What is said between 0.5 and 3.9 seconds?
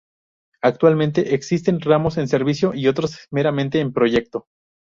Actualmente existen tramos en servicio y otros meramente